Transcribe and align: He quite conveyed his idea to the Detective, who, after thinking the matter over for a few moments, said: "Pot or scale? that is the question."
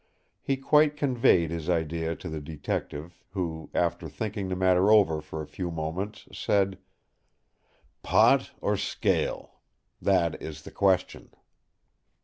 He 0.41 0.57
quite 0.57 0.97
conveyed 0.97 1.51
his 1.51 1.69
idea 1.69 2.15
to 2.15 2.27
the 2.27 2.41
Detective, 2.41 3.23
who, 3.33 3.69
after 3.71 4.09
thinking 4.09 4.49
the 4.49 4.55
matter 4.55 4.89
over 4.91 5.21
for 5.21 5.43
a 5.43 5.47
few 5.47 5.69
moments, 5.69 6.27
said: 6.33 6.79
"Pot 8.01 8.49
or 8.61 8.77
scale? 8.77 9.61
that 10.01 10.41
is 10.41 10.63
the 10.63 10.71
question." 10.71 11.31